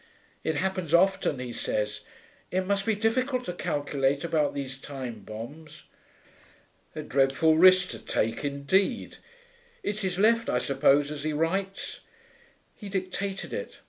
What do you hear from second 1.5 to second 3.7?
says. It must be difficult to